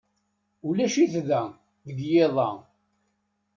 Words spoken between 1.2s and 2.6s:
da deg yiḍ-a.